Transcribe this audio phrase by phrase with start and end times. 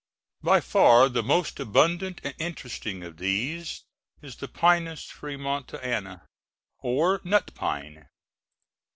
[0.41, 3.83] By far the most abundant and interesting of these
[4.19, 6.25] is the Pinus Fremontiana,
[6.81, 8.07] or nut pine.